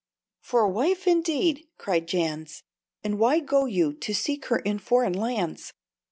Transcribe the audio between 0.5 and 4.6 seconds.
a wife, indeed!" cried Jans. "And why go you to seek her